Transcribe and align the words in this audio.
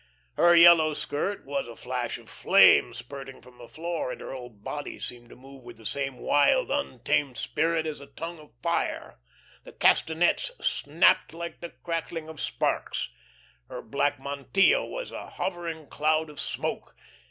Her 0.33 0.55
yellow 0.55 0.95
skirt 0.95 1.45
was 1.45 1.67
a 1.67 1.75
flash 1.75 2.17
of 2.17 2.27
flame 2.27 2.91
spurting 2.95 3.39
from 3.39 3.59
the 3.59 3.67
floor, 3.67 4.11
and 4.11 4.19
her 4.19 4.31
whole 4.33 4.49
body 4.49 4.97
seemed 4.97 5.29
to 5.29 5.35
move 5.35 5.61
with 5.61 5.77
the 5.77 5.85
same 5.85 6.17
wild, 6.17 6.71
untamed 6.71 7.37
spirit 7.37 7.85
as 7.85 7.99
a 8.01 8.07
tongue 8.07 8.39
of 8.39 8.49
fire. 8.63 9.19
The 9.63 9.73
castanets 9.73 10.49
snapped 10.59 11.35
like 11.35 11.59
the 11.61 11.69
crackling 11.83 12.29
of 12.29 12.41
sparks; 12.41 13.11
her 13.69 13.83
black 13.83 14.19
mantilla 14.19 14.83
was 14.87 15.11
a 15.11 15.29
hovering 15.29 15.85
cloud 15.85 16.31
of 16.31 16.39
smoke. 16.39 16.95